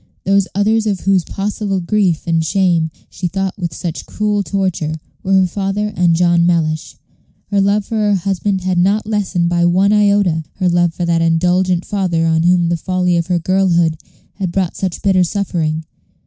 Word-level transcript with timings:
Those 0.23 0.47
others 0.55 0.87
of 0.87 1.01
whose 1.01 1.23
possible 1.23 1.79
grief 1.79 2.23
and 2.25 2.43
shame 2.43 2.89
she 3.11 3.27
thought 3.27 3.53
with 3.55 3.71
such 3.71 4.07
cruel 4.07 4.41
torture 4.41 4.95
were 5.21 5.33
her 5.33 5.45
father 5.45 5.93
and 5.95 6.15
John 6.15 6.43
Mellish. 6.43 6.95
Her 7.51 7.61
love 7.61 7.85
for 7.85 7.97
her 7.97 8.15
husband 8.15 8.61
had 8.61 8.79
not 8.79 9.05
lessened 9.05 9.47
by 9.49 9.63
one 9.65 9.93
iota 9.93 10.43
her 10.55 10.69
love 10.69 10.95
for 10.95 11.05
that 11.05 11.21
indulgent 11.21 11.85
father 11.85 12.25
on 12.25 12.41
whom 12.41 12.69
the 12.69 12.77
folly 12.77 13.15
of 13.15 13.27
her 13.27 13.37
girlhood 13.37 13.95
had 14.33 14.51
brought 14.51 14.75
such 14.75 15.03
bitter 15.03 15.23
suffering. 15.23 15.85